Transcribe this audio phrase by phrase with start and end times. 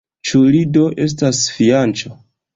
[0.29, 2.13] Ĉu li do estas fianĉo?